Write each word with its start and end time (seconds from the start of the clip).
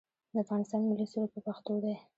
د 0.31 0.35
افغانستان 0.43 0.81
ملي 0.89 1.05
سرود 1.11 1.29
په 1.33 1.39
پښتو 1.47 1.73
دی 1.83 1.95